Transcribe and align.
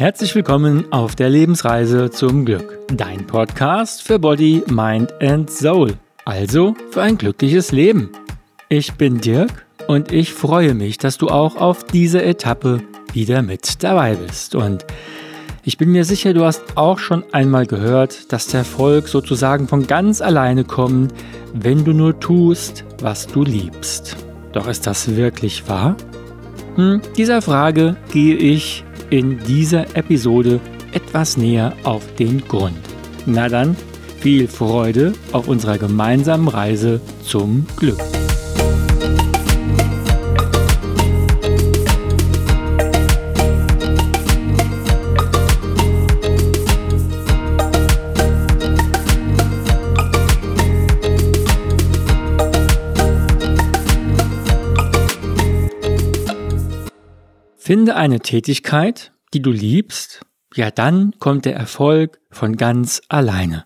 Herzlich 0.00 0.34
willkommen 0.34 0.90
auf 0.92 1.14
der 1.14 1.28
Lebensreise 1.28 2.10
zum 2.10 2.46
Glück. 2.46 2.78
Dein 2.88 3.26
Podcast 3.26 4.02
für 4.02 4.18
Body, 4.18 4.62
Mind 4.66 5.12
and 5.20 5.50
Soul. 5.50 5.92
Also 6.24 6.74
für 6.90 7.02
ein 7.02 7.18
glückliches 7.18 7.70
Leben. 7.70 8.08
Ich 8.70 8.94
bin 8.94 9.20
Dirk 9.20 9.66
und 9.88 10.10
ich 10.10 10.32
freue 10.32 10.72
mich, 10.72 10.96
dass 10.96 11.18
du 11.18 11.28
auch 11.28 11.56
auf 11.56 11.84
dieser 11.84 12.24
Etappe 12.24 12.82
wieder 13.12 13.42
mit 13.42 13.82
dabei 13.82 14.14
bist. 14.14 14.54
Und 14.54 14.86
ich 15.64 15.76
bin 15.76 15.92
mir 15.92 16.06
sicher, 16.06 16.32
du 16.32 16.46
hast 16.46 16.78
auch 16.78 16.98
schon 16.98 17.22
einmal 17.32 17.66
gehört, 17.66 18.32
dass 18.32 18.46
der 18.46 18.60
Erfolg 18.60 19.06
sozusagen 19.06 19.68
von 19.68 19.86
ganz 19.86 20.22
alleine 20.22 20.64
kommt, 20.64 21.12
wenn 21.52 21.84
du 21.84 21.92
nur 21.92 22.18
tust, 22.18 22.84
was 23.02 23.26
du 23.26 23.44
liebst. 23.44 24.16
Doch 24.52 24.68
ist 24.68 24.86
das 24.86 25.16
wirklich 25.16 25.68
wahr? 25.68 25.96
Hm, 26.76 27.00
dieser 27.16 27.42
Frage 27.42 27.96
gehe 28.12 28.36
ich 28.36 28.84
in 29.10 29.38
dieser 29.44 29.96
Episode 29.96 30.60
etwas 30.92 31.36
näher 31.36 31.72
auf 31.84 32.02
den 32.16 32.46
Grund. 32.46 32.78
Na 33.26 33.48
dann, 33.48 33.76
viel 34.20 34.48
Freude 34.48 35.12
auf 35.32 35.48
unserer 35.48 35.78
gemeinsamen 35.78 36.48
Reise 36.48 37.00
zum 37.24 37.66
Glück. 37.76 38.00
Finde 57.70 57.94
eine 57.94 58.18
Tätigkeit, 58.18 59.12
die 59.32 59.42
du 59.42 59.52
liebst, 59.52 60.22
ja 60.56 60.72
dann 60.72 61.14
kommt 61.20 61.44
der 61.44 61.54
Erfolg 61.54 62.18
von 62.28 62.56
ganz 62.56 63.00
alleine. 63.08 63.64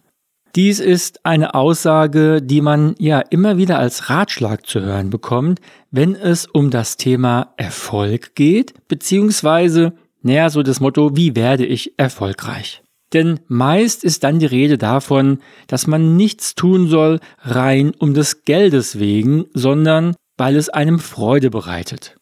Dies 0.55 0.79
ist 0.79 1.25
eine 1.25 1.55
Aussage, 1.55 2.43
die 2.43 2.61
man 2.61 2.97
ja 2.99 3.21
immer 3.21 3.57
wieder 3.57 3.79
als 3.79 4.11
Ratschlag 4.11 4.67
zu 4.67 4.83
hören 4.83 5.09
bekommt, 5.09 5.63
wenn 5.91 6.15
es 6.15 6.45
um 6.45 6.69
das 6.69 6.99
Thema 6.99 7.55
Erfolg 7.57 8.35
geht, 8.35 8.75
beziehungsweise, 8.89 9.95
näher 10.21 10.51
so 10.51 10.63
das 10.63 10.81
Motto, 10.81 11.17
wie 11.17 11.35
werde 11.35 11.65
ich 11.65 11.99
erfolgreich? 11.99 12.83
Denn 13.15 13.41
meist 13.47 14.05
ist 14.05 14.23
dann 14.23 14.39
die 14.39 14.45
Rede 14.45 14.77
davon, 14.77 15.39
dass 15.67 15.87
man 15.87 16.15
nichts 16.15 16.55
tun 16.55 16.89
soll 16.89 17.21
rein 17.39 17.95
um 17.99 18.13
des 18.13 18.45
Geldes 18.45 18.99
wegen, 18.99 19.47
sondern 19.55 20.15
weil 20.37 20.57
es 20.57 20.69
einem 20.69 20.99
Freude 20.99 21.49
bereitet. 21.49 22.19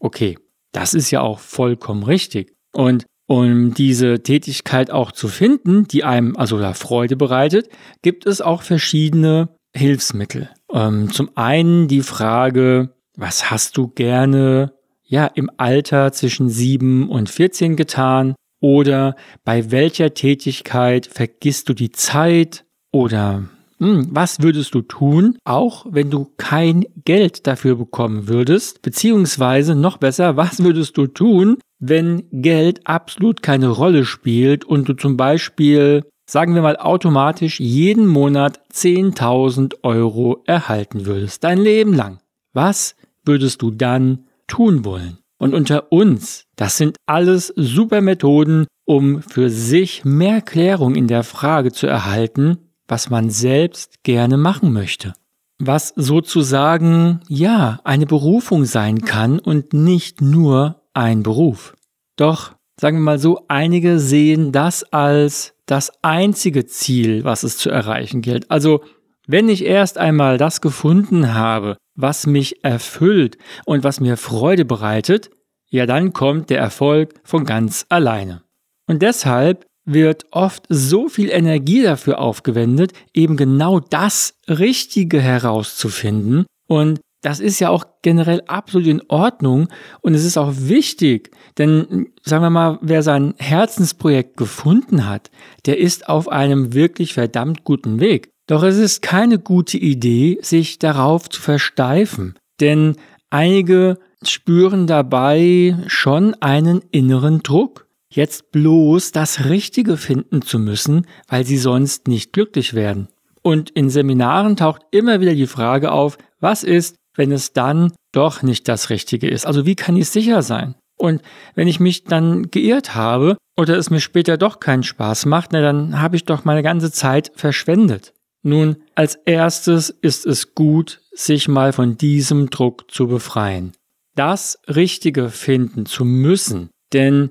Okay, 0.00 0.36
das 0.72 0.94
ist 0.94 1.10
ja 1.10 1.20
auch 1.20 1.38
vollkommen 1.38 2.02
richtig. 2.02 2.54
Und 2.72 3.04
um 3.26 3.72
diese 3.72 4.22
Tätigkeit 4.22 4.90
auch 4.90 5.12
zu 5.12 5.28
finden, 5.28 5.86
die 5.86 6.04
einem 6.04 6.36
also 6.36 6.58
da 6.58 6.74
Freude 6.74 7.16
bereitet, 7.16 7.68
gibt 8.02 8.26
es 8.26 8.40
auch 8.40 8.62
verschiedene 8.62 9.56
Hilfsmittel. 9.74 10.50
Ähm, 10.72 11.10
zum 11.10 11.30
einen 11.34 11.88
die 11.88 12.02
Frage, 12.02 12.94
was 13.16 13.50
hast 13.50 13.76
du 13.76 13.88
gerne 13.88 14.72
ja 15.02 15.26
im 15.26 15.50
Alter 15.56 16.12
zwischen 16.12 16.48
7 16.48 17.08
und 17.08 17.30
14 17.30 17.76
getan? 17.76 18.34
Oder 18.60 19.16
bei 19.44 19.70
welcher 19.70 20.14
Tätigkeit 20.14 21.06
vergisst 21.06 21.68
du 21.68 21.74
die 21.74 21.90
Zeit? 21.90 22.64
Oder 22.92 23.48
was 23.82 24.40
würdest 24.40 24.74
du 24.74 24.82
tun, 24.82 25.38
auch 25.44 25.86
wenn 25.88 26.10
du 26.10 26.30
kein 26.36 26.84
Geld 27.04 27.46
dafür 27.46 27.76
bekommen 27.76 28.28
würdest? 28.28 28.82
Beziehungsweise 28.82 29.74
noch 29.74 29.98
besser, 29.98 30.36
was 30.36 30.62
würdest 30.62 30.96
du 30.96 31.06
tun, 31.06 31.58
wenn 31.78 32.22
Geld 32.30 32.86
absolut 32.86 33.42
keine 33.42 33.68
Rolle 33.68 34.04
spielt 34.04 34.64
und 34.64 34.88
du 34.88 34.94
zum 34.94 35.16
Beispiel, 35.16 36.04
sagen 36.28 36.54
wir 36.54 36.62
mal, 36.62 36.76
automatisch 36.76 37.58
jeden 37.58 38.06
Monat 38.06 38.60
10.000 38.72 39.82
Euro 39.82 40.42
erhalten 40.46 41.06
würdest, 41.06 41.42
dein 41.42 41.58
Leben 41.58 41.92
lang? 41.92 42.20
Was 42.52 42.94
würdest 43.24 43.62
du 43.62 43.70
dann 43.70 44.26
tun 44.46 44.84
wollen? 44.84 45.18
Und 45.38 45.54
unter 45.54 45.90
uns, 45.90 46.44
das 46.54 46.76
sind 46.76 46.98
alles 47.06 47.52
super 47.56 48.00
Methoden, 48.00 48.66
um 48.84 49.22
für 49.22 49.50
sich 49.50 50.04
mehr 50.04 50.40
Klärung 50.40 50.94
in 50.94 51.08
der 51.08 51.24
Frage 51.24 51.72
zu 51.72 51.88
erhalten, 51.88 52.58
was 52.88 53.10
man 53.10 53.30
selbst 53.30 54.02
gerne 54.02 54.36
machen 54.36 54.72
möchte. 54.72 55.14
Was 55.58 55.92
sozusagen, 55.96 57.20
ja, 57.28 57.80
eine 57.84 58.06
Berufung 58.06 58.64
sein 58.64 59.02
kann 59.02 59.38
und 59.38 59.72
nicht 59.72 60.20
nur 60.20 60.82
ein 60.94 61.22
Beruf. 61.22 61.74
Doch, 62.16 62.54
sagen 62.80 62.98
wir 62.98 63.02
mal 63.02 63.18
so, 63.18 63.44
einige 63.48 63.98
sehen 63.98 64.52
das 64.52 64.82
als 64.92 65.54
das 65.66 65.92
einzige 66.02 66.66
Ziel, 66.66 67.24
was 67.24 67.44
es 67.44 67.56
zu 67.56 67.70
erreichen 67.70 68.22
gilt. 68.22 68.50
Also, 68.50 68.82
wenn 69.26 69.48
ich 69.48 69.64
erst 69.64 69.98
einmal 69.98 70.36
das 70.36 70.60
gefunden 70.60 71.32
habe, 71.32 71.76
was 71.94 72.26
mich 72.26 72.64
erfüllt 72.64 73.38
und 73.64 73.84
was 73.84 74.00
mir 74.00 74.16
Freude 74.16 74.64
bereitet, 74.64 75.30
ja, 75.70 75.86
dann 75.86 76.12
kommt 76.12 76.50
der 76.50 76.58
Erfolg 76.58 77.14
von 77.24 77.44
ganz 77.44 77.86
alleine. 77.88 78.42
Und 78.86 79.00
deshalb 79.00 79.64
wird 79.84 80.26
oft 80.30 80.64
so 80.68 81.08
viel 81.08 81.30
Energie 81.30 81.82
dafür 81.82 82.20
aufgewendet, 82.20 82.92
eben 83.14 83.36
genau 83.36 83.80
das 83.80 84.34
Richtige 84.48 85.20
herauszufinden. 85.20 86.46
Und 86.68 87.00
das 87.22 87.38
ist 87.38 87.60
ja 87.60 87.70
auch 87.70 87.84
generell 88.02 88.42
absolut 88.48 88.88
in 88.88 89.02
Ordnung 89.08 89.68
und 90.00 90.14
es 90.14 90.24
ist 90.24 90.36
auch 90.36 90.52
wichtig, 90.56 91.30
denn 91.56 92.08
sagen 92.22 92.42
wir 92.42 92.50
mal, 92.50 92.78
wer 92.82 93.02
sein 93.04 93.34
Herzensprojekt 93.38 94.36
gefunden 94.36 95.08
hat, 95.08 95.30
der 95.64 95.78
ist 95.78 96.08
auf 96.08 96.28
einem 96.28 96.74
wirklich 96.74 97.14
verdammt 97.14 97.62
guten 97.62 98.00
Weg. 98.00 98.30
Doch 98.48 98.64
es 98.64 98.76
ist 98.76 99.02
keine 99.02 99.38
gute 99.38 99.78
Idee, 99.78 100.38
sich 100.42 100.80
darauf 100.80 101.28
zu 101.30 101.40
versteifen, 101.40 102.34
denn 102.60 102.96
einige 103.30 103.98
spüren 104.24 104.88
dabei 104.88 105.76
schon 105.86 106.34
einen 106.34 106.82
inneren 106.90 107.42
Druck 107.44 107.86
jetzt 108.14 108.52
bloß 108.52 109.12
das 109.12 109.46
Richtige 109.46 109.96
finden 109.96 110.42
zu 110.42 110.58
müssen, 110.58 111.06
weil 111.28 111.44
sie 111.44 111.58
sonst 111.58 112.08
nicht 112.08 112.32
glücklich 112.32 112.74
werden. 112.74 113.08
Und 113.42 113.70
in 113.70 113.90
Seminaren 113.90 114.56
taucht 114.56 114.82
immer 114.90 115.20
wieder 115.20 115.34
die 115.34 115.46
Frage 115.46 115.92
auf, 115.92 116.18
was 116.40 116.62
ist, 116.62 116.96
wenn 117.16 117.32
es 117.32 117.52
dann 117.52 117.92
doch 118.12 118.42
nicht 118.42 118.68
das 118.68 118.90
Richtige 118.90 119.28
ist? 119.28 119.46
Also 119.46 119.66
wie 119.66 119.74
kann 119.74 119.96
ich 119.96 120.10
sicher 120.10 120.42
sein? 120.42 120.74
Und 120.96 121.22
wenn 121.54 121.68
ich 121.68 121.80
mich 121.80 122.04
dann 122.04 122.50
geirrt 122.50 122.94
habe 122.94 123.36
oder 123.56 123.76
es 123.76 123.90
mir 123.90 124.00
später 124.00 124.36
doch 124.36 124.60
keinen 124.60 124.82
Spaß 124.84 125.26
macht, 125.26 125.50
na, 125.52 125.60
dann 125.60 126.00
habe 126.00 126.16
ich 126.16 126.24
doch 126.24 126.44
meine 126.44 126.62
ganze 126.62 126.92
Zeit 126.92 127.32
verschwendet. 127.34 128.12
Nun, 128.44 128.76
als 128.94 129.16
erstes 129.24 129.90
ist 129.90 130.26
es 130.26 130.54
gut, 130.54 131.00
sich 131.12 131.48
mal 131.48 131.72
von 131.72 131.96
diesem 131.96 132.50
Druck 132.50 132.90
zu 132.90 133.06
befreien. 133.08 133.72
Das 134.14 134.58
Richtige 134.68 135.30
finden 135.30 135.86
zu 135.86 136.04
müssen, 136.04 136.70
denn 136.92 137.30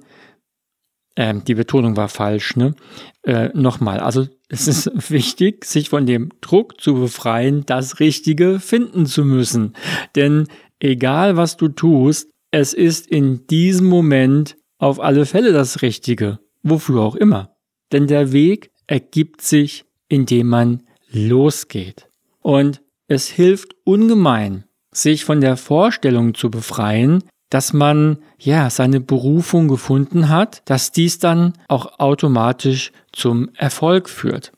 ähm, 1.16 1.44
die 1.44 1.56
Betonung 1.56 1.98
war 1.98 2.10
falsch, 2.10 2.56
ne? 2.56 2.76
Äh, 3.24 3.50
Nochmal, 3.54 4.00
also 4.00 4.28
es 4.50 4.68
ist 4.68 4.92
wichtig, 5.12 5.66
sich 5.66 5.90
von 5.90 6.06
dem 6.06 6.30
Druck 6.42 6.80
zu 6.80 6.96
befreien, 6.96 7.66
das 7.66 8.00
Richtige 8.00 8.60
finden 8.60 9.06
zu 9.06 9.26
müssen. 9.26 9.74
Denn 10.16 10.48
egal 10.80 11.38
was 11.38 11.58
du 11.58 11.68
tust, 11.68 12.30
es 12.52 12.74
ist 12.74 13.08
in 13.08 13.48
diesem 13.48 13.88
Moment 13.88 14.58
auf 14.78 15.00
alle 15.00 15.26
Fälle 15.26 15.54
das 15.54 15.82
Richtige, 15.82 16.40
wofür 16.64 17.02
auch 17.02 17.16
immer. 17.16 17.56
Denn 17.92 18.08
der 18.08 18.32
Weg 18.32 18.72
ergibt 18.88 19.42
sich, 19.42 19.86
indem 20.10 20.48
man 20.48 20.84
losgeht. 21.12 22.10
Und 22.40 22.82
es 23.08 23.28
hilft 23.28 23.76
ungemein, 23.84 24.66
sich 24.92 25.24
von 25.24 25.42
der 25.42 25.58
Vorstellung 25.58 26.34
zu 26.34 26.50
befreien, 26.50 27.24
dass 27.52 27.74
man 27.74 28.18
ja 28.40 28.70
seine 28.70 29.02
Berufung 29.02 29.68
gefunden 29.68 30.30
hat, 30.30 30.64
dass 30.66 30.92
dies 30.92 31.20
dann 31.20 31.54
auch 31.68 32.00
automatisch 32.00 32.92
zum 33.12 33.50
Erfolg 33.56 34.10
führt. 34.10 34.54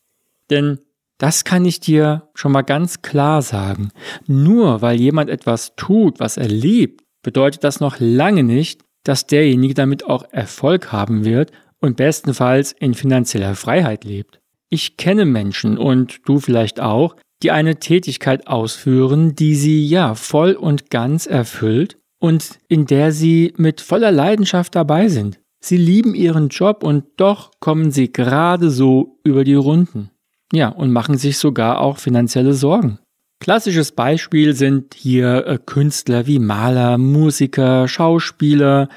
Denn 0.49 0.79
das 1.17 1.43
kann 1.43 1.65
ich 1.65 1.79
dir 1.79 2.29
schon 2.35 2.51
mal 2.51 2.61
ganz 2.61 3.01
klar 3.01 3.41
sagen. 3.41 3.89
Nur 4.27 4.81
weil 4.81 4.99
jemand 4.99 5.29
etwas 5.29 5.75
tut, 5.75 6.19
was 6.19 6.37
er 6.37 6.47
liebt, 6.47 7.03
bedeutet 7.23 7.63
das 7.63 7.79
noch 7.79 7.97
lange 7.99 8.43
nicht, 8.43 8.81
dass 9.03 9.25
derjenige 9.25 9.73
damit 9.73 10.05
auch 10.05 10.25
Erfolg 10.31 10.91
haben 10.91 11.25
wird 11.25 11.51
und 11.79 11.97
bestenfalls 11.97 12.73
in 12.73 12.93
finanzieller 12.93 13.55
Freiheit 13.55 14.03
lebt. 14.03 14.39
Ich 14.69 14.97
kenne 14.97 15.25
Menschen 15.25 15.77
und 15.79 16.19
du 16.25 16.39
vielleicht 16.39 16.79
auch, 16.79 17.15
die 17.41 17.51
eine 17.51 17.77
Tätigkeit 17.77 18.47
ausführen, 18.47 19.35
die 19.35 19.55
sie 19.55 19.85
ja 19.85 20.13
voll 20.13 20.53
und 20.53 20.91
ganz 20.91 21.25
erfüllt 21.25 21.97
und 22.23 22.57
in 22.69 22.85
der 22.85 23.11
sie 23.11 23.53
mit 23.57 23.81
voller 23.81 24.09
Leidenschaft 24.09 24.75
dabei 24.75 25.09
sind. 25.09 25.41
Sie 25.59 25.75
lieben 25.75 26.15
ihren 26.15 26.47
Job 26.47 26.81
und 26.81 27.03
doch 27.17 27.51
kommen 27.59 27.91
sie 27.91 28.13
gerade 28.13 28.69
so 28.69 29.19
über 29.25 29.43
die 29.43 29.55
Runden. 29.55 30.09
Ja, 30.53 30.69
und 30.69 30.93
machen 30.93 31.17
sich 31.17 31.37
sogar 31.37 31.81
auch 31.81 31.97
finanzielle 31.97 32.53
Sorgen. 32.53 32.99
Klassisches 33.41 33.91
Beispiel 33.91 34.55
sind 34.55 34.93
hier 34.93 35.45
äh, 35.45 35.59
Künstler 35.65 36.25
wie 36.25 36.39
Maler, 36.39 36.97
Musiker, 36.97 37.89
Schauspieler. 37.89 38.87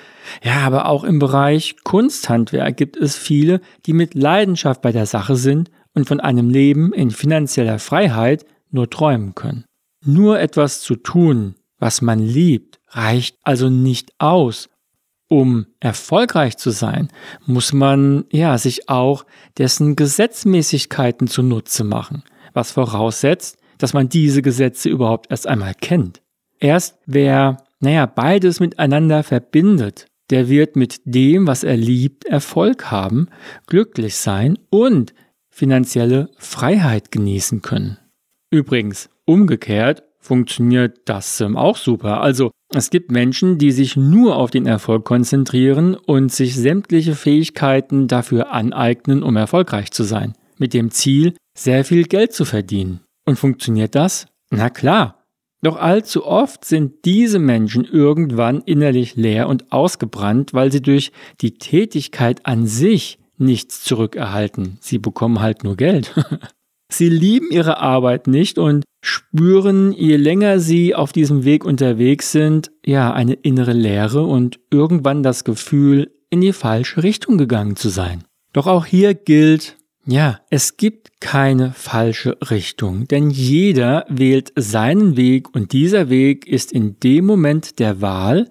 Ja, 0.45 0.59
aber 0.61 0.87
auch 0.87 1.03
im 1.03 1.19
Bereich 1.19 1.75
Kunsthandwerk 1.83 2.77
gibt 2.77 2.97
es 2.97 3.19
viele, 3.19 3.61
die 3.87 3.93
mit 3.93 4.15
Leidenschaft 4.15 4.83
bei 4.83 4.93
der 4.93 5.07
Sache 5.07 5.35
sind 5.35 5.73
und 5.95 6.07
von 6.07 6.21
einem 6.21 6.49
Leben 6.49 6.93
in 6.93 7.11
finanzieller 7.11 7.81
Freiheit 7.81 8.47
nur 8.71 8.89
träumen 8.89 9.35
können. 9.35 9.65
Nur 10.05 10.39
etwas 10.39 10.81
zu 10.81 10.95
tun, 10.95 11.57
was 11.81 12.01
man 12.01 12.21
liebt, 12.21 12.79
reicht 12.97 13.37
also 13.43 13.69
nicht 13.69 14.13
aus. 14.19 14.69
Um 15.29 15.67
erfolgreich 15.81 16.57
zu 16.57 16.71
sein, 16.71 17.09
muss 17.47 17.73
man 17.73 18.25
ja 18.31 18.59
sich 18.59 18.89
auch 18.89 19.27
dessen 19.59 19.97
Gesetzmäßigkeiten 19.97 21.27
zunutze 21.27 21.83
machen, 21.83 22.23
was 22.53 22.71
voraussetzt, 22.71 23.59
dass 23.79 23.93
man 23.93 24.09
diese 24.09 24.41
Gesetze 24.41 24.89
überhaupt 24.89 25.31
erst 25.31 25.49
einmal 25.49 25.75
kennt. 25.75 26.23
Erst 26.61 26.99
wer, 27.07 27.59
naja, 27.81 28.07
beides 28.07 28.61
miteinander 28.61 29.25
verbindet, 29.25 30.07
der 30.31 30.49
wird 30.49 30.77
mit 30.77 31.01
dem, 31.05 31.47
was 31.47 31.65
er 31.65 31.77
liebt, 31.77 32.25
Erfolg 32.25 32.91
haben, 32.91 33.29
glücklich 33.67 34.17
sein 34.17 34.59
und 34.71 35.13
finanzielle 35.51 36.31
Freiheit 36.39 37.11
genießen 37.11 37.63
können. 37.63 37.99
Übrigens, 38.51 39.11
umgekehrt 39.25 40.05
funktioniert 40.27 41.01
das 41.07 41.41
ähm, 41.41 41.57
auch 41.57 41.77
super. 41.77 42.21
Also 42.21 42.51
es 42.75 42.91
gibt 42.91 43.11
Menschen, 43.11 43.59
die 43.59 43.71
sich 43.71 43.97
nur 43.97 44.37
auf 44.37 44.51
den 44.51 44.67
Erfolg 44.67 45.05
konzentrieren 45.05 45.95
und 45.95 46.33
sich 46.33 46.57
sämtliche 46.57 47.15
Fähigkeiten 47.15 48.09
dafür 48.09 48.53
aneignen, 48.53 49.23
um 49.23 49.37
erfolgreich 49.37 49.91
zu 49.93 50.03
sein, 50.03 50.35
mit 50.59 50.75
dem 50.75 50.91
Ziel, 50.91 51.35
sehr 51.57 51.85
viel 51.85 52.05
Geld 52.05 52.33
zu 52.33 52.45
verdienen. 52.45 53.01
Und 53.25 53.39
funktioniert 53.39 53.95
das? 53.95 54.27
Na 54.51 54.71
klar. 54.71 55.25
Doch 55.63 55.77
allzu 55.77 56.27
oft 56.27 56.65
sind 56.65 57.05
diese 57.05 57.39
Menschen 57.39 57.85
irgendwann 57.85 58.61
innerlich 58.67 59.17
leer 59.17 59.49
und 59.49 59.73
ausgebrannt, 59.73 60.53
weil 60.53 60.71
sie 60.71 60.83
durch 60.83 61.13
die 61.41 61.55
Tätigkeit 61.55 62.45
an 62.45 62.67
sich 62.67 63.19
nichts 63.39 63.83
zurückerhalten. 63.83 64.79
Sie 64.81 64.99
bekommen 64.99 65.41
halt 65.41 65.65
nur 65.65 65.77
Geld. 65.77 66.15
sie 66.93 67.09
lieben 67.09 67.51
ihre 67.51 67.79
Arbeit 67.79 68.27
nicht 68.27 68.59
und 68.59 68.85
spüren, 69.07 69.93
je 69.93 70.17
länger 70.17 70.59
sie 70.59 70.95
auf 70.95 71.13
diesem 71.13 71.45
Weg 71.45 71.65
unterwegs 71.65 72.33
sind, 72.33 72.71
ja, 72.85 73.13
eine 73.13 73.35
innere 73.35 73.73
Leere 73.73 74.25
und 74.25 74.59
irgendwann 74.71 75.23
das 75.23 75.45
Gefühl, 75.45 76.13
in 76.31 76.41
die 76.41 76.53
falsche 76.53 77.03
Richtung 77.03 77.39
gegangen 77.39 77.77
zu 77.77 77.89
sein. 77.89 78.25
Doch 78.53 78.67
auch 78.67 78.85
hier 78.85 79.15
gilt, 79.15 79.77
ja, 80.07 80.41
es 80.51 80.77
gibt 80.77 81.21
keine 81.21 81.73
falsche 81.73 82.37
Richtung, 82.51 83.07
denn 83.09 83.31
jeder 83.31 84.05
wählt 84.09 84.53
seinen 84.57 85.17
Weg 85.17 85.55
und 85.55 85.73
dieser 85.73 86.09
Weg 86.09 86.47
ist 86.47 86.73
in 86.73 86.99
dem 87.01 87.27
Moment 87.27 87.79
der 87.79 88.01
Wahl 88.01 88.49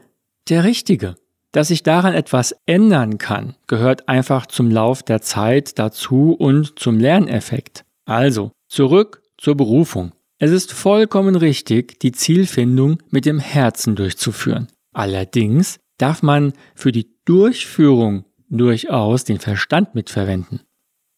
der 0.50 0.64
richtige. 0.64 1.16
Dass 1.52 1.70
sich 1.70 1.84
daran 1.84 2.14
etwas 2.14 2.54
ändern 2.66 3.18
kann, 3.18 3.56
gehört 3.68 4.10
einfach 4.10 4.46
zum 4.46 4.70
Lauf 4.70 5.04
der 5.04 5.22
Zeit 5.22 5.80
dazu 5.80 6.34
und 6.34 6.78
zum 6.78 7.00
Lerneffekt. 7.00 7.86
Also, 8.06 8.52
zurück 8.68 9.22
zur 9.38 9.56
Berufung. 9.56 10.12
Es 10.38 10.52
ist 10.52 10.74
vollkommen 10.74 11.36
richtig, 11.36 12.00
die 12.02 12.12
Zielfindung 12.12 13.02
mit 13.10 13.26
dem 13.26 13.40
Herzen 13.40 13.96
durchzuführen. 13.96 14.68
Allerdings 14.94 15.80
darf 15.98 16.24
man 16.24 16.54
für 16.76 16.92
die 16.92 17.16
Durchführung 17.24 18.26
durchaus 18.50 19.24
den 19.24 19.40
Verstand 19.40 19.96
mitverwenden. 19.96 20.62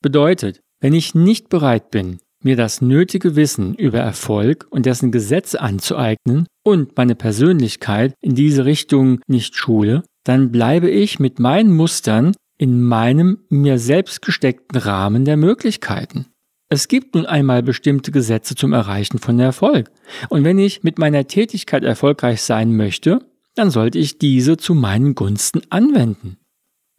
Bedeutet, 0.02 0.62
wenn 0.80 0.94
ich 0.94 1.16
nicht 1.16 1.50
bereit 1.50 1.90
bin, 1.90 2.19
mir 2.44 2.56
das 2.56 2.81
nötige 2.81 3.36
Wissen 3.36 3.74
über 3.74 4.00
Erfolg 4.00 4.68
und 4.69 4.86
dessen 4.86 5.12
Gesetze 5.12 5.60
anzueignen 5.60 6.46
und 6.64 6.96
meine 6.96 7.16
Persönlichkeit 7.16 8.14
in 8.22 8.36
diese 8.36 8.66
Richtung 8.66 9.19
nicht 9.28 9.56
schule, 9.56 10.04
dann 10.24 10.52
bleibe 10.52 10.90
ich 10.90 11.19
mit 11.19 11.40
meinen 11.40 11.75
Mustern 11.75 12.34
in 12.60 12.81
meinem 12.81 13.40
mir 13.50 13.80
selbst 13.80 14.22
gesteckten 14.22 14.80
Rahmen 14.80 15.25
der 15.25 15.38
Möglichkeiten. 15.38 16.28
Es 16.69 16.88
gibt 16.90 17.16
nun 17.16 17.25
einmal 17.25 17.64
bestimmte 17.64 18.12
Gesetze 18.12 18.56
zum 18.56 18.74
Erreichen 18.74 19.19
von 19.19 19.40
Erfolg. 19.40 19.90
Und 20.30 20.44
wenn 20.44 20.60
ich 20.60 20.84
mit 20.84 21.00
meiner 21.00 21.25
Tätigkeit 21.28 21.84
erfolgreich 21.84 22.42
sein 22.42 22.75
möchte, 22.75 23.19
dann 23.56 23.72
sollte 23.72 24.00
ich 24.00 24.19
diese 24.19 24.58
zu 24.58 24.74
meinen 24.74 25.16
Gunsten 25.16 25.62
anwenden. 25.69 26.38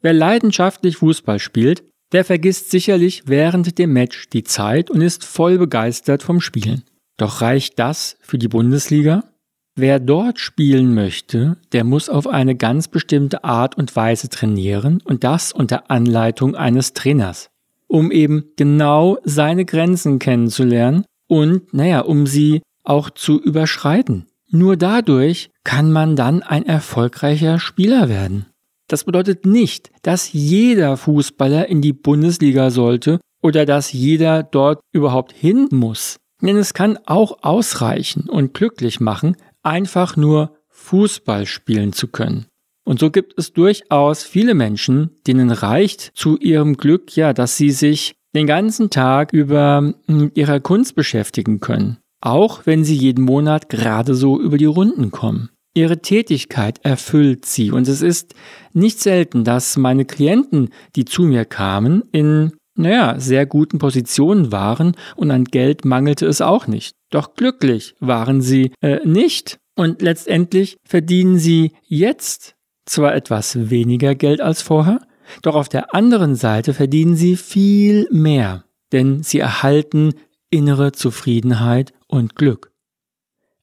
Wer 0.01 0.15
leidenschaftlich 0.15 0.97
Fußball 0.97 1.39
spielt, 1.39 1.85
der 2.13 2.25
vergisst 2.25 2.71
sicherlich 2.71 3.25
während 3.27 3.79
dem 3.79 3.93
Match 3.93 4.31
die 4.31 4.45
Zeit 4.45 4.91
und 4.91 5.03
ist 5.03 5.25
voll 5.25 5.59
begeistert 5.59 6.23
vom 6.23 6.41
Spielen. 6.41 6.85
Doch 7.19 7.43
reicht 7.43 7.79
das 7.79 8.17
für 8.21 8.39
die 8.39 8.49
Bundesliga? 8.49 9.25
Wer 9.75 10.01
dort 10.01 10.41
spielen 10.41 10.95
möchte, 10.95 11.57
der 11.73 11.85
muss 11.85 12.09
auf 12.09 12.27
eine 12.27 12.57
ganz 12.57 12.89
bestimmte 12.89 13.45
Art 13.45 13.77
und 13.77 13.95
Weise 13.95 14.29
trainieren 14.29 15.01
und 15.05 15.23
das 15.23 15.53
unter 15.53 15.91
Anleitung 15.91 16.57
eines 16.57 16.95
Trainers, 16.95 17.51
um 17.89 18.13
eben 18.13 18.53
genau 18.57 19.19
seine 19.25 19.65
Grenzen 19.65 20.19
kennenzulernen 20.19 21.05
und, 21.27 21.75
naja, 21.75 22.01
um 22.01 22.27
sie 22.27 22.63
auch 22.85 23.11
zu 23.11 23.41
überschreiten. 23.41 24.27
Nur 24.51 24.77
dadurch 24.77 25.51
kann 25.65 25.93
man 25.93 26.17
dann 26.17 26.43
ein 26.43 26.65
erfolgreicher 26.65 27.59
Spieler 27.59 28.09
werden. 28.09 28.47
Das 28.89 29.05
bedeutet 29.05 29.45
nicht, 29.45 29.91
dass 30.03 30.33
jeder 30.33 30.97
Fußballer 30.97 31.69
in 31.69 31.83
die 31.83 31.93
Bundesliga 31.93 32.71
sollte 32.71 33.21
oder 33.43 33.67
dass 33.67 33.93
jeder 33.93 34.43
dort 34.43 34.81
überhaupt 34.93 35.33
hin 35.33 35.69
muss. 35.71 36.17
Denn 36.41 36.57
es 36.57 36.73
kann 36.73 36.99
auch 37.05 37.43
ausreichen 37.43 38.29
und 38.31 38.55
glücklich 38.55 39.01
machen, 39.01 39.37
einfach 39.63 40.17
nur 40.17 40.57
Fußball 40.69 41.45
spielen 41.45 41.93
zu 41.93 42.09
können. 42.09 42.47
Und 42.89 43.01
so 43.01 43.11
gibt 43.11 43.35
es 43.37 43.53
durchaus 43.53 44.23
viele 44.23 44.55
Menschen, 44.55 45.11
denen 45.27 45.51
reicht 45.51 46.11
zu 46.15 46.39
ihrem 46.39 46.79
Glück 46.79 47.15
ja, 47.17 47.35
dass 47.35 47.59
sie 47.59 47.71
sich 47.71 48.15
den 48.35 48.47
ganzen 48.47 48.89
Tag 48.89 49.35
über 49.35 49.93
hm, 50.07 50.33
ihrer 50.35 50.59
Kunst 50.61 50.95
beschäftigen 50.95 51.61
können. 51.61 51.99
Auch 52.23 52.65
wenn 52.65 52.85
sie 52.85 52.95
jeden 52.95 53.27
Monat 53.27 53.69
gerade 53.69 54.15
so 54.15 54.41
über 54.41 54.57
die 54.57 54.65
Runden 54.65 55.11
kommen. 55.11 55.51
Ihre 55.75 56.01
Tätigkeit 56.01 56.81
erfüllt 56.83 57.45
sie 57.45 57.71
und 57.73 57.87
es 57.89 58.01
ist 58.01 58.35
nicht 58.73 59.01
selten, 59.01 59.45
dass 59.45 59.77
meine 59.77 60.07
Klienten, 60.07 60.71
die 60.97 61.05
zu 61.05 61.25
mir 61.25 61.45
kamen, 61.45 62.05
in 62.11 62.53
naja, 62.75 63.21
sehr 63.21 63.45
guten 63.45 63.79
Positionen 63.79 64.51
waren 64.51 64.97
und 65.15 65.31
an 65.31 65.45
Geld 65.45 65.85
mangelte 65.85 66.25
es 66.25 66.41
auch 66.41 66.67
nicht. 66.67 66.95
Doch 67.11 67.35
glücklich 67.35 67.97
waren 68.01 68.41
sie 68.41 68.73
äh, 68.81 69.07
nicht 69.07 69.59
und 69.75 70.01
letztendlich 70.01 70.79
verdienen 70.87 71.39
sie 71.39 71.73
jetzt 71.87 72.55
zwar 72.89 73.15
etwas 73.15 73.71
weniger 73.71 74.15
Geld 74.15 74.41
als 74.41 74.63
vorher, 74.63 75.01
doch 75.43 75.55
auf 75.55 75.69
der 75.69 75.95
anderen 75.95 76.35
Seite 76.35 76.75
verdienen 76.75 77.17
sie 77.17 77.37
viel 77.37 78.09
mehr, 78.11 78.65
denn 78.93 79.23
sie 79.23 79.39
erhalten 79.39 80.15
innere 80.51 80.93
Zufriedenheit 80.93 81.93
und 82.07 82.35
Glück 82.35 82.73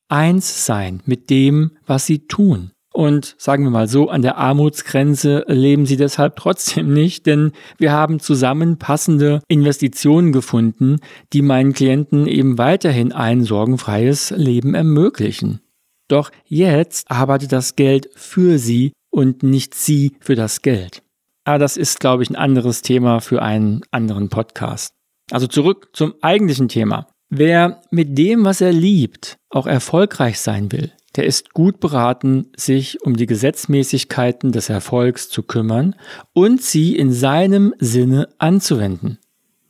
eins 0.08 0.66
sein 0.66 1.02
mit 1.06 1.30
dem, 1.30 1.72
was 1.86 2.06
sie 2.06 2.28
tun. 2.28 2.72
Und 2.94 3.36
sagen 3.38 3.66
wir 3.66 3.72
mal 3.72 3.90
so, 3.90 4.10
an 4.10 4.22
der 4.22 4.38
Armutsgrenze 4.38 5.44
leben 5.48 5.86
sie 5.86 5.98
deshalb 5.98 6.36
trotzdem 6.38 6.94
nicht, 6.94 7.26
denn 7.26 7.52
wir 7.78 7.92
haben 7.92 8.20
zusammen 8.20 8.78
passende 8.78 9.42
Investitionen 9.50 10.32
gefunden, 10.32 10.98
die 11.34 11.42
meinen 11.42 11.74
Klienten 11.74 12.26
eben 12.26 12.58
weiterhin 12.58 13.12
ein 13.12 13.44
sorgenfreies 13.44 14.32
Leben 14.32 14.76
ermöglichen. 14.76 15.60
Doch 16.08 16.32
jetzt 16.46 17.10
arbeitet 17.12 17.52
das 17.52 17.76
Geld 17.76 18.10
für 18.16 18.60
sie 18.60 18.94
und 19.16 19.44
nicht 19.44 19.76
sie 19.76 20.18
für 20.20 20.36
das 20.36 20.62
Geld. 20.62 21.02
Aber 21.46 21.58
das 21.58 21.78
ist, 21.78 22.02
glaube 22.02 22.24
ich, 22.24 22.30
ein 22.30 22.36
anderes 22.36 22.82
Thema 22.82 23.22
für 23.22 23.42
einen 23.42 23.82
anderen 23.90 24.28
Podcast. 24.28 24.94
Also 25.32 25.48
zurück 25.48 25.90
zum 25.94 26.16
eigentlichen 26.22 26.68
Thema. 26.68 27.08
Wer 27.30 27.82
mit 27.92 28.18
dem, 28.18 28.44
was 28.44 28.60
er 28.60 28.74
liebt, 28.74 29.38
auch 29.50 29.68
erfolgreich 29.68 30.40
sein 30.40 30.72
will, 30.72 30.92
der 31.16 31.26
ist 31.26 31.54
gut 31.54 31.80
beraten, 31.80 32.52
sich 32.58 33.02
um 33.04 33.16
die 33.16 33.26
Gesetzmäßigkeiten 33.26 34.52
des 34.52 34.70
Erfolgs 34.70 35.30
zu 35.30 35.44
kümmern 35.44 35.96
und 36.34 36.62
sie 36.62 36.96
in 36.96 37.14
seinem 37.14 37.74
Sinne 37.80 38.28
anzuwenden. 38.38 39.20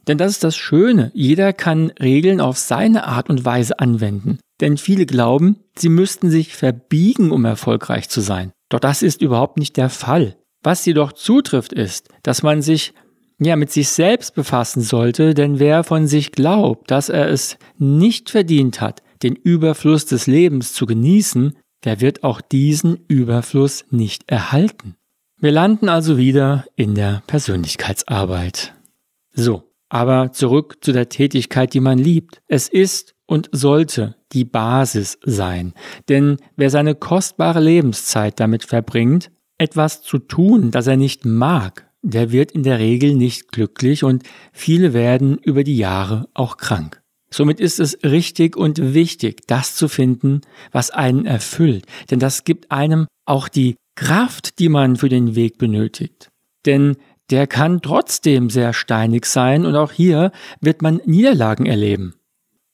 Denn 0.07 0.17
das 0.17 0.31
ist 0.31 0.43
das 0.43 0.55
Schöne, 0.55 1.11
jeder 1.13 1.53
kann 1.53 1.91
Regeln 2.01 2.41
auf 2.41 2.57
seine 2.57 3.05
Art 3.05 3.29
und 3.29 3.45
Weise 3.45 3.79
anwenden. 3.79 4.39
Denn 4.59 4.77
viele 4.77 5.05
glauben, 5.05 5.57
sie 5.77 5.89
müssten 5.89 6.31
sich 6.31 6.55
verbiegen, 6.55 7.31
um 7.31 7.45
erfolgreich 7.45 8.09
zu 8.09 8.21
sein. 8.21 8.51
Doch 8.69 8.79
das 8.79 9.01
ist 9.01 9.21
überhaupt 9.21 9.57
nicht 9.57 9.77
der 9.77 9.89
Fall. 9.89 10.37
Was 10.63 10.85
jedoch 10.85 11.13
zutrifft 11.13 11.73
ist, 11.73 12.09
dass 12.23 12.41
man 12.41 12.61
sich 12.61 12.93
ja, 13.39 13.55
mit 13.55 13.71
sich 13.71 13.89
selbst 13.89 14.33
befassen 14.33 14.81
sollte, 14.81 15.33
denn 15.33 15.59
wer 15.59 15.83
von 15.83 16.07
sich 16.07 16.31
glaubt, 16.31 16.89
dass 16.89 17.09
er 17.09 17.29
es 17.29 17.57
nicht 17.77 18.29
verdient 18.29 18.81
hat, 18.81 19.01
den 19.23 19.35
Überfluss 19.35 20.05
des 20.05 20.27
Lebens 20.27 20.73
zu 20.73 20.85
genießen, 20.85 21.57
der 21.83 22.01
wird 22.01 22.23
auch 22.23 22.41
diesen 22.41 22.99
Überfluss 23.07 23.85
nicht 23.89 24.23
erhalten. 24.27 24.95
Wir 25.39 25.51
landen 25.51 25.89
also 25.89 26.17
wieder 26.17 26.65
in 26.75 26.95
der 26.95 27.23
Persönlichkeitsarbeit. 27.27 28.73
So, 29.33 29.63
aber 29.89 30.31
zurück 30.31 30.77
zu 30.81 30.93
der 30.93 31.09
Tätigkeit, 31.09 31.73
die 31.73 31.81
man 31.81 31.97
liebt. 31.97 32.41
Es 32.47 32.69
ist 32.69 33.14
und 33.27 33.49
sollte 33.51 34.15
die 34.31 34.45
Basis 34.45 35.17
sein. 35.23 35.73
Denn 36.09 36.37
wer 36.55 36.69
seine 36.69 36.95
kostbare 36.95 37.59
Lebenszeit 37.59 38.39
damit 38.39 38.63
verbringt, 38.63 39.31
etwas 39.57 40.01
zu 40.01 40.19
tun, 40.19 40.71
das 40.71 40.87
er 40.87 40.97
nicht 40.97 41.25
mag, 41.25 41.89
der 42.01 42.31
wird 42.31 42.51
in 42.51 42.63
der 42.63 42.79
Regel 42.79 43.15
nicht 43.15 43.51
glücklich 43.51 44.03
und 44.03 44.23
viele 44.53 44.93
werden 44.93 45.37
über 45.39 45.63
die 45.63 45.77
Jahre 45.77 46.27
auch 46.33 46.57
krank. 46.57 47.01
Somit 47.31 47.59
ist 47.59 47.79
es 47.79 47.97
richtig 48.03 48.55
und 48.55 48.93
wichtig, 48.93 49.47
das 49.47 49.75
zu 49.75 49.87
finden, 49.87 50.41
was 50.71 50.91
einen 50.91 51.25
erfüllt, 51.25 51.85
denn 52.11 52.19
das 52.19 52.43
gibt 52.43 52.71
einem 52.71 53.07
auch 53.25 53.47
die 53.47 53.75
Kraft, 53.95 54.59
die 54.59 54.69
man 54.69 54.97
für 54.97 55.09
den 55.09 55.35
Weg 55.35 55.57
benötigt. 55.57 56.29
Denn 56.65 56.97
der 57.31 57.47
kann 57.47 57.81
trotzdem 57.81 58.49
sehr 58.49 58.73
steinig 58.73 59.25
sein 59.25 59.65
und 59.65 59.75
auch 59.75 59.91
hier 59.91 60.31
wird 60.61 60.81
man 60.81 61.01
Niederlagen 61.05 61.65
erleben. 61.65 62.13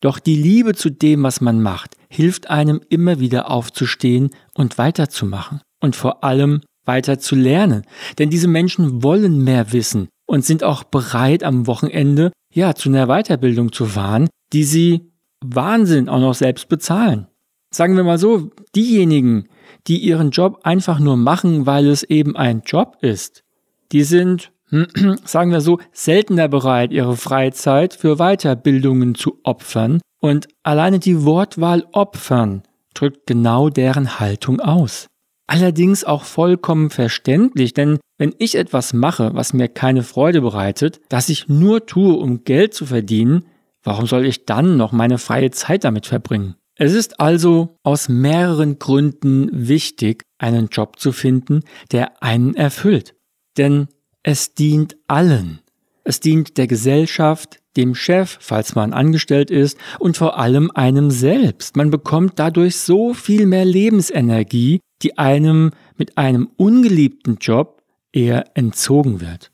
Doch 0.01 0.19
die 0.19 0.35
Liebe 0.35 0.73
zu 0.73 0.89
dem, 0.89 1.23
was 1.23 1.41
man 1.41 1.61
macht, 1.61 1.95
hilft 2.09 2.49
einem 2.49 2.81
immer 2.89 3.19
wieder 3.19 3.49
aufzustehen 3.49 4.31
und 4.53 4.77
weiterzumachen 4.77 5.61
und 5.79 5.95
vor 5.95 6.23
allem 6.23 6.61
weiter 6.85 7.19
zu 7.19 7.35
lernen. 7.35 7.83
Denn 8.17 8.29
diese 8.29 8.47
Menschen 8.47 9.03
wollen 9.03 9.43
mehr 9.43 9.71
wissen 9.71 10.09
und 10.25 10.43
sind 10.43 10.63
auch 10.63 10.83
bereit, 10.83 11.43
am 11.43 11.67
Wochenende 11.67 12.31
ja 12.53 12.73
zu 12.73 12.89
einer 12.89 13.07
Weiterbildung 13.07 13.71
zu 13.71 13.85
fahren, 13.85 14.27
die 14.53 14.63
sie 14.63 15.11
Wahnsinn 15.43 16.09
auch 16.09 16.19
noch 16.19 16.35
selbst 16.35 16.67
bezahlen. 16.67 17.27
Sagen 17.73 17.95
wir 17.95 18.03
mal 18.03 18.17
so, 18.17 18.51
diejenigen, 18.75 19.47
die 19.87 19.97
ihren 19.97 20.31
Job 20.31 20.59
einfach 20.63 20.99
nur 20.99 21.15
machen, 21.15 21.65
weil 21.65 21.87
es 21.87 22.03
eben 22.03 22.35
ein 22.35 22.63
Job 22.65 22.97
ist, 23.01 23.43
die 23.91 24.03
sind, 24.03 24.51
sagen 25.25 25.51
wir 25.51 25.61
so, 25.61 25.79
seltener 25.91 26.47
bereit, 26.47 26.91
ihre 26.91 27.17
Freizeit 27.17 27.93
für 27.93 28.17
Weiterbildungen 28.17 29.15
zu 29.15 29.39
opfern. 29.43 30.01
Und 30.21 30.47
alleine 30.63 30.99
die 30.99 31.23
Wortwahl 31.25 31.85
opfern 31.91 32.63
drückt 32.93 33.27
genau 33.27 33.69
deren 33.69 34.19
Haltung 34.19 34.59
aus. 34.59 35.07
Allerdings 35.47 36.03
auch 36.03 36.23
vollkommen 36.23 36.89
verständlich, 36.89 37.73
denn 37.73 37.99
wenn 38.17 38.33
ich 38.37 38.55
etwas 38.55 38.93
mache, 38.93 39.31
was 39.33 39.51
mir 39.51 39.67
keine 39.67 40.03
Freude 40.03 40.41
bereitet, 40.41 41.01
das 41.09 41.27
ich 41.27 41.49
nur 41.49 41.85
tue, 41.85 42.15
um 42.15 42.43
Geld 42.45 42.73
zu 42.73 42.85
verdienen, 42.85 43.45
warum 43.83 44.05
soll 44.05 44.25
ich 44.25 44.45
dann 44.45 44.77
noch 44.77 44.91
meine 44.91 45.17
freie 45.17 45.51
Zeit 45.51 45.83
damit 45.83 46.05
verbringen? 46.05 46.55
Es 46.77 46.93
ist 46.93 47.19
also 47.19 47.77
aus 47.83 48.07
mehreren 48.07 48.79
Gründen 48.79 49.49
wichtig, 49.51 50.23
einen 50.37 50.67
Job 50.67 50.99
zu 50.99 51.11
finden, 51.11 51.61
der 51.91 52.23
einen 52.23 52.55
erfüllt. 52.55 53.15
Denn 53.57 53.87
es 54.23 54.53
dient 54.53 54.97
allen. 55.07 55.59
Es 56.03 56.19
dient 56.19 56.57
der 56.57 56.67
Gesellschaft, 56.67 57.59
dem 57.77 57.95
Chef, 57.95 58.37
falls 58.41 58.75
man 58.75 58.93
angestellt 58.93 59.49
ist, 59.49 59.77
und 59.99 60.17
vor 60.17 60.37
allem 60.37 60.71
einem 60.71 61.11
selbst. 61.11 61.75
Man 61.75 61.91
bekommt 61.91 62.33
dadurch 62.37 62.77
so 62.77 63.13
viel 63.13 63.45
mehr 63.45 63.65
Lebensenergie, 63.65 64.81
die 65.01 65.17
einem 65.17 65.71
mit 65.97 66.17
einem 66.17 66.49
ungeliebten 66.57 67.37
Job 67.39 67.81
eher 68.11 68.45
entzogen 68.55 69.21
wird. 69.21 69.51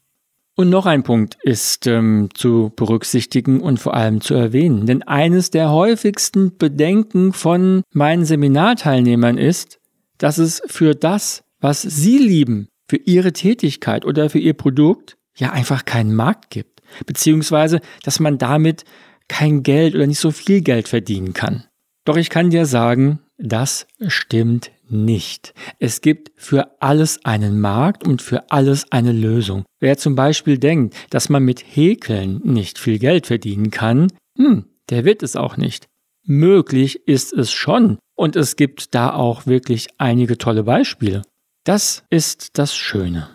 Und 0.56 0.72
noch 0.72 0.88
ein 0.88 1.04
Punkt 1.04 1.38
ist 1.44 1.86
ähm, 1.86 2.30
zu 2.34 2.74
berücksichtigen 2.76 3.62
und 3.62 3.80
vor 3.80 3.94
allem 3.94 4.22
zu 4.22 4.34
erwähnen. 4.34 4.88
Denn 4.88 5.04
eines 5.04 5.52
der 5.52 5.70
häufigsten 5.70 6.58
Bedenken 6.58 7.32
von 7.32 7.84
meinen 7.94 8.26
Seminarteilnehmern 8.26 9.38
ist, 9.38 9.80
dass 10.18 10.40
es 10.40 10.64
für 10.66 10.96
das, 10.96 11.44
was 11.60 11.84
sie 11.84 12.18
lieben, 12.18 12.70
für 12.88 12.98
ihre 12.98 13.34
Tätigkeit 13.34 14.06
oder 14.06 14.30
für 14.30 14.40
ihr 14.40 14.54
Produkt 14.54 15.18
ja 15.36 15.52
einfach 15.52 15.86
keinen 15.86 16.16
Markt 16.16 16.50
gibt. 16.50 16.82
Beziehungsweise, 17.06 17.82
dass 18.04 18.20
man 18.20 18.38
damit 18.38 18.86
kein 19.28 19.64
Geld 19.64 19.96
oder 19.96 20.08
nicht 20.08 20.20
so 20.20 20.32
viel 20.32 20.62
Geld 20.62 20.88
verdienen 20.88 21.34
kann. 21.34 21.66
Doch 22.06 22.16
ich 22.16 22.30
kann 22.30 22.50
dir 22.50 22.66
sagen, 22.66 23.20
das 23.38 23.88
stimmt 24.08 24.72
nicht. 24.90 25.54
Es 25.80 26.02
gibt 26.02 26.32
für 26.38 26.82
alles 26.82 27.24
einen 27.26 27.60
Markt 27.60 28.08
und 28.08 28.22
für 28.22 28.50
alles 28.50 28.92
eine 28.92 29.12
Lösung. 29.12 29.66
Wer 29.80 29.98
zum 29.98 30.16
Beispiel 30.16 30.58
denkt, 30.58 30.96
dass 31.10 31.30
man 31.30 31.44
mit 31.44 31.60
Häkeln 31.60 32.42
nicht 32.44 32.80
viel 32.80 32.98
Geld 32.98 33.28
verdienen 33.28 33.70
kann, 33.70 34.08
hm, 34.38 34.66
der 34.90 35.04
wird 35.06 35.24
es 35.24 35.36
auch 35.36 35.58
nicht. 35.58 35.88
Möglich 36.24 37.08
ist 37.08 37.34
es 37.34 37.52
schon 37.52 38.00
und 38.16 38.36
es 38.36 38.56
gibt 38.56 38.96
da 38.96 39.14
auch 39.14 39.46
wirklich 39.46 39.88
einige 39.98 40.38
tolle 40.38 40.64
Beispiele. 40.64 41.22
Das 41.68 42.06
ist 42.10 42.58
das 42.58 42.74
Schöne. 42.74 43.28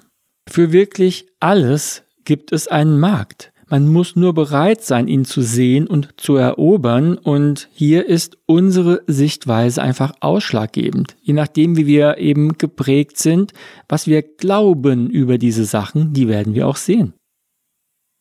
Für 0.49 0.73
wirklich 0.73 1.27
alles 1.39 2.03
gibt 2.25 2.51
es 2.51 2.67
einen 2.67 2.99
Markt. 2.99 3.53
Man 3.69 3.89
muss 3.89 4.17
nur 4.17 4.33
bereit 4.33 4.83
sein, 4.83 5.07
ihn 5.07 5.27
zu 5.27 5.43
sehen 5.43 5.87
und 5.87 6.19
zu 6.19 6.37
erobern. 6.37 7.19
Und 7.19 7.69
hier 7.75 8.07
ist 8.07 8.39
unsere 8.47 9.03
Sichtweise 9.07 9.83
einfach 9.83 10.15
ausschlaggebend. 10.21 11.15
Je 11.21 11.35
nachdem, 11.35 11.77
wie 11.77 11.87
wir 11.87 12.17
eben 12.17 12.57
geprägt 12.57 13.19
sind, 13.19 13.53
was 13.87 14.07
wir 14.07 14.23
glauben 14.23 15.11
über 15.11 15.37
diese 15.37 15.67
Sachen, 15.67 16.15
die 16.15 16.27
werden 16.27 16.55
wir 16.55 16.67
auch 16.69 16.77
sehen. 16.77 17.12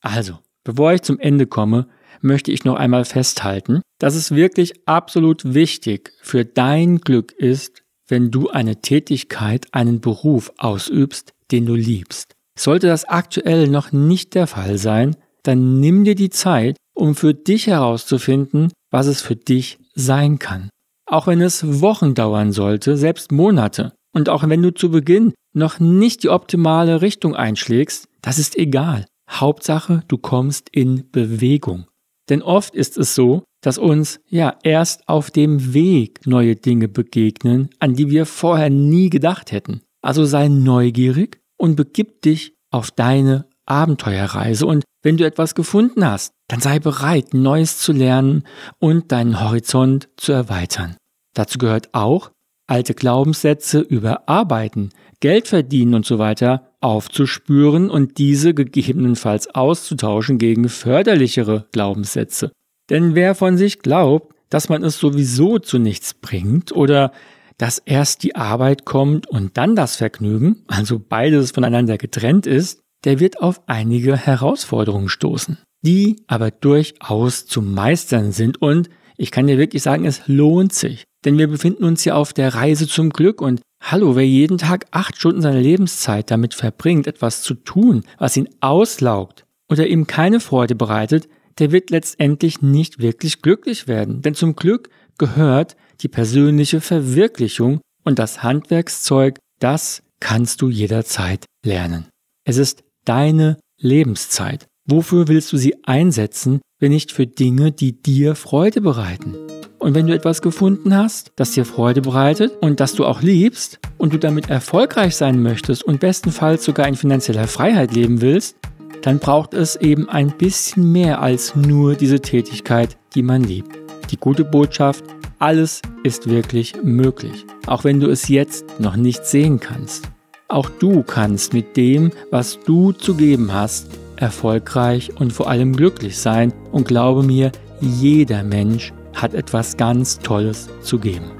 Also, 0.01 0.39
bevor 0.65 0.91
ich 0.91 1.03
zum 1.03 1.19
Ende 1.19 1.47
komme, 1.47 1.87
möchte 2.19 2.51
ich 2.51 2.65
noch 2.65 2.75
einmal 2.75 3.05
festhalten, 3.05 3.81
dass 3.97 4.15
es 4.15 4.35
wirklich 4.35 4.85
absolut 4.89 5.53
wichtig 5.53 6.11
für 6.21 6.43
dein 6.43 6.97
Glück 6.97 7.31
ist, 7.31 7.81
wenn 8.11 8.29
du 8.29 8.49
eine 8.49 8.81
Tätigkeit, 8.81 9.67
einen 9.71 10.01
Beruf 10.01 10.51
ausübst, 10.57 11.33
den 11.51 11.65
du 11.65 11.73
liebst. 11.73 12.33
Sollte 12.59 12.87
das 12.87 13.05
aktuell 13.05 13.67
noch 13.67 13.91
nicht 13.91 14.35
der 14.35 14.45
Fall 14.45 14.77
sein, 14.77 15.15
dann 15.43 15.79
nimm 15.79 16.03
dir 16.03 16.15
die 16.15 16.29
Zeit, 16.29 16.77
um 16.93 17.15
für 17.15 17.33
dich 17.33 17.67
herauszufinden, 17.67 18.71
was 18.91 19.07
es 19.07 19.21
für 19.21 19.35
dich 19.35 19.79
sein 19.95 20.37
kann. 20.37 20.69
Auch 21.05 21.27
wenn 21.27 21.41
es 21.41 21.81
Wochen 21.81 22.13
dauern 22.13 22.51
sollte, 22.51 22.97
selbst 22.97 23.31
Monate. 23.31 23.93
Und 24.13 24.29
auch 24.29 24.47
wenn 24.47 24.61
du 24.61 24.73
zu 24.73 24.91
Beginn 24.91 25.33
noch 25.53 25.79
nicht 25.79 26.23
die 26.23 26.29
optimale 26.29 27.01
Richtung 27.01 27.35
einschlägst, 27.35 28.07
das 28.21 28.37
ist 28.37 28.57
egal. 28.57 29.05
Hauptsache, 29.29 30.03
du 30.07 30.17
kommst 30.17 30.69
in 30.71 31.09
Bewegung. 31.11 31.85
Denn 32.29 32.41
oft 32.41 32.75
ist 32.75 32.97
es 32.97 33.15
so, 33.15 33.43
dass 33.61 33.77
uns 33.77 34.19
ja 34.27 34.57
erst 34.63 35.07
auf 35.07 35.31
dem 35.31 35.73
Weg 35.73 36.25
neue 36.25 36.55
Dinge 36.55 36.87
begegnen, 36.87 37.69
an 37.79 37.93
die 37.93 38.09
wir 38.09 38.25
vorher 38.25 38.69
nie 38.69 39.09
gedacht 39.09 39.51
hätten. 39.51 39.81
Also 40.01 40.25
sei 40.25 40.47
neugierig 40.47 41.41
und 41.57 41.75
begib 41.75 42.21
dich 42.21 42.55
auf 42.71 42.91
deine 42.91 43.45
Abenteuerreise. 43.65 44.65
Und 44.65 44.83
wenn 45.03 45.17
du 45.17 45.25
etwas 45.25 45.55
gefunden 45.55 46.05
hast, 46.05 46.33
dann 46.47 46.59
sei 46.59 46.79
bereit, 46.79 47.33
Neues 47.33 47.77
zu 47.77 47.91
lernen 47.91 48.43
und 48.79 49.11
deinen 49.11 49.41
Horizont 49.41 50.09
zu 50.17 50.31
erweitern. 50.31 50.95
Dazu 51.33 51.57
gehört 51.57 51.93
auch, 51.93 52.31
alte 52.71 52.93
Glaubenssätze 52.93 53.81
über 53.81 54.29
Arbeiten, 54.29 54.91
Geld 55.19 55.49
verdienen 55.49 55.93
und 55.93 56.05
so 56.05 56.19
weiter 56.19 56.71
aufzuspüren 56.79 57.89
und 57.89 58.17
diese 58.17 58.53
gegebenenfalls 58.53 59.53
auszutauschen 59.53 60.37
gegen 60.37 60.69
förderlichere 60.69 61.67
Glaubenssätze. 61.73 62.53
Denn 62.89 63.13
wer 63.13 63.35
von 63.35 63.57
sich 63.57 63.79
glaubt, 63.79 64.33
dass 64.49 64.69
man 64.69 64.83
es 64.83 64.97
sowieso 64.97 65.59
zu 65.59 65.79
nichts 65.79 66.13
bringt 66.13 66.71
oder 66.71 67.11
dass 67.57 67.77
erst 67.77 68.23
die 68.23 68.37
Arbeit 68.37 68.85
kommt 68.85 69.27
und 69.27 69.57
dann 69.57 69.75
das 69.75 69.97
Vergnügen, 69.97 70.63
also 70.67 70.97
beides 70.97 71.51
voneinander 71.51 71.97
getrennt 71.97 72.47
ist, 72.47 72.79
der 73.03 73.19
wird 73.19 73.41
auf 73.41 73.61
einige 73.67 74.15
Herausforderungen 74.15 75.09
stoßen, 75.09 75.57
die 75.81 76.23
aber 76.27 76.51
durchaus 76.51 77.45
zu 77.45 77.61
meistern 77.61 78.31
sind 78.31 78.61
und 78.61 78.89
ich 79.17 79.29
kann 79.29 79.47
dir 79.47 79.57
wirklich 79.57 79.83
sagen, 79.83 80.05
es 80.05 80.21
lohnt 80.27 80.73
sich. 80.73 81.03
Denn 81.25 81.37
wir 81.37 81.47
befinden 81.47 81.83
uns 81.83 82.03
ja 82.05 82.15
auf 82.15 82.33
der 82.33 82.53
Reise 82.53 82.87
zum 82.87 83.11
Glück 83.11 83.41
und 83.41 83.61
hallo, 83.81 84.15
wer 84.15 84.27
jeden 84.27 84.57
Tag 84.57 84.85
acht 84.91 85.17
Stunden 85.17 85.41
seiner 85.41 85.59
Lebenszeit 85.59 86.31
damit 86.31 86.53
verbringt, 86.53 87.07
etwas 87.07 87.43
zu 87.43 87.53
tun, 87.53 88.03
was 88.17 88.37
ihn 88.37 88.49
auslaugt 88.59 89.45
oder 89.69 89.87
ihm 89.87 90.07
keine 90.07 90.39
Freude 90.39 90.75
bereitet, 90.75 91.27
der 91.59 91.71
wird 91.71 91.89
letztendlich 91.89 92.61
nicht 92.61 92.99
wirklich 92.99 93.41
glücklich 93.41 93.87
werden. 93.87 94.21
Denn 94.21 94.33
zum 94.33 94.55
Glück 94.55 94.89
gehört 95.17 95.75
die 96.01 96.07
persönliche 96.07 96.81
Verwirklichung 96.81 97.81
und 98.03 98.17
das 98.17 98.41
Handwerkszeug, 98.41 99.37
das 99.59 100.01
kannst 100.19 100.61
du 100.61 100.69
jederzeit 100.69 101.45
lernen. 101.63 102.07
Es 102.45 102.57
ist 102.57 102.83
deine 103.05 103.57
Lebenszeit. 103.77 104.67
Wofür 104.87 105.27
willst 105.27 105.53
du 105.53 105.57
sie 105.57 105.83
einsetzen, 105.83 106.61
wenn 106.79 106.91
nicht 106.91 107.11
für 107.11 107.27
Dinge, 107.27 107.71
die 107.71 108.01
dir 108.01 108.33
Freude 108.35 108.81
bereiten? 108.81 109.35
Und 109.81 109.95
wenn 109.95 110.05
du 110.05 110.13
etwas 110.13 110.43
gefunden 110.43 110.95
hast, 110.95 111.31
das 111.37 111.53
dir 111.53 111.65
Freude 111.65 112.03
bereitet 112.03 112.55
und 112.61 112.79
das 112.79 112.93
du 112.93 113.03
auch 113.03 113.23
liebst 113.23 113.79
und 113.97 114.13
du 114.13 114.19
damit 114.19 114.47
erfolgreich 114.47 115.15
sein 115.15 115.41
möchtest 115.41 115.83
und 115.83 115.99
bestenfalls 115.99 116.63
sogar 116.63 116.87
in 116.87 116.93
finanzieller 116.93 117.47
Freiheit 117.47 117.91
leben 117.91 118.21
willst, 118.21 118.57
dann 119.01 119.17
braucht 119.17 119.55
es 119.55 119.75
eben 119.75 120.07
ein 120.07 120.37
bisschen 120.37 120.91
mehr 120.91 121.19
als 121.19 121.55
nur 121.55 121.95
diese 121.95 122.19
Tätigkeit, 122.19 122.95
die 123.15 123.23
man 123.23 123.43
liebt. 123.43 123.75
Die 124.11 124.17
gute 124.17 124.45
Botschaft, 124.45 125.03
alles 125.39 125.81
ist 126.03 126.29
wirklich 126.29 126.75
möglich, 126.83 127.47
auch 127.65 127.83
wenn 127.83 127.99
du 127.99 128.07
es 128.07 128.27
jetzt 128.27 128.79
noch 128.79 128.95
nicht 128.95 129.25
sehen 129.25 129.59
kannst. 129.59 130.11
Auch 130.47 130.69
du 130.69 131.01
kannst 131.01 131.53
mit 131.53 131.75
dem, 131.75 132.11
was 132.29 132.59
du 132.59 132.91
zu 132.91 133.15
geben 133.15 133.51
hast, 133.51 133.87
erfolgreich 134.17 135.09
und 135.19 135.33
vor 135.33 135.49
allem 135.49 135.75
glücklich 135.75 136.19
sein 136.19 136.53
und 136.71 136.87
glaube 136.87 137.23
mir, 137.23 137.51
jeder 137.79 138.43
Mensch 138.43 138.93
hat 139.13 139.33
etwas 139.33 139.77
ganz 139.77 140.19
Tolles 140.19 140.69
zu 140.81 140.99
geben. 140.99 141.31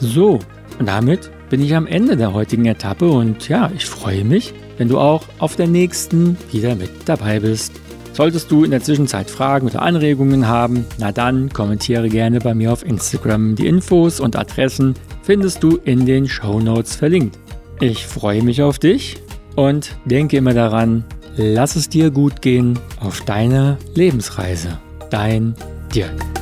So, 0.00 0.38
und 0.78 0.86
damit 0.86 1.30
bin 1.50 1.62
ich 1.62 1.74
am 1.74 1.86
Ende 1.86 2.16
der 2.16 2.32
heutigen 2.32 2.66
Etappe 2.66 3.10
und 3.10 3.48
ja, 3.48 3.70
ich 3.74 3.86
freue 3.86 4.24
mich, 4.24 4.52
wenn 4.76 4.88
du 4.88 4.98
auch 4.98 5.24
auf 5.38 5.56
der 5.56 5.66
nächsten 5.66 6.36
wieder 6.52 6.74
mit 6.74 6.90
dabei 7.06 7.40
bist. 7.40 7.72
Solltest 8.12 8.50
du 8.50 8.64
in 8.64 8.72
der 8.72 8.82
Zwischenzeit 8.82 9.30
Fragen 9.30 9.68
oder 9.68 9.82
Anregungen 9.82 10.48
haben, 10.48 10.84
na 10.98 11.12
dann 11.12 11.52
kommentiere 11.52 12.08
gerne 12.08 12.40
bei 12.40 12.54
mir 12.54 12.72
auf 12.72 12.84
Instagram. 12.84 13.54
Die 13.54 13.66
Infos 13.66 14.18
und 14.18 14.36
Adressen 14.36 14.94
findest 15.22 15.62
du 15.62 15.76
in 15.84 16.04
den 16.04 16.28
Show 16.28 16.58
Notes 16.58 16.96
verlinkt. 16.96 17.38
Ich 17.80 18.06
freue 18.06 18.42
mich 18.42 18.60
auf 18.60 18.80
dich 18.80 19.18
und 19.54 19.96
denke 20.04 20.36
immer 20.36 20.52
daran, 20.52 21.04
lass 21.36 21.76
es 21.76 21.88
dir 21.88 22.10
gut 22.10 22.42
gehen 22.42 22.78
auf 23.00 23.20
deiner 23.20 23.78
Lebensreise. 23.94 24.78
Dein 25.10 25.54
Dirk. 25.94 26.37